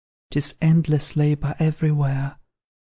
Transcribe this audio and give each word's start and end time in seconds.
'Tis 0.31 0.55
endless 0.63 1.15
labour 1.15 1.55
everywhere! 1.59 2.39